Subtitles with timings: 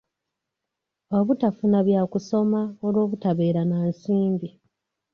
[1.17, 4.49] Obutafuna bya kusoma olw'obutaba na nsimbi.